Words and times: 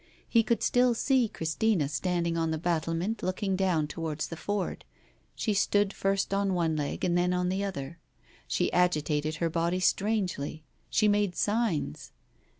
He 0.27 0.41
could 0.41 0.63
still 0.63 0.95
see 0.95 1.27
Christina 1.27 1.87
standing 1.87 2.35
on 2.35 2.49
the 2.49 2.57
battlement 2.57 3.21
look 3.21 3.43
ing 3.43 3.55
down 3.55 3.85
towards 3.87 4.25
the 4.29 4.35
ford. 4.35 4.83
She 5.35 5.53
stood 5.53 5.93
first 5.93 6.33
on 6.33 6.55
one 6.55 6.75
leg 6.75 7.03
and 7.05 7.15
then 7.15 7.33
on 7.33 7.49
the 7.49 7.63
other; 7.63 7.99
she 8.47 8.73
agitated 8.73 9.35
her 9.35 9.49
body 9.51 9.79
strangely, 9.79 10.63
she 10.89 11.07
made 11.07 11.35
signs. 11.35 12.13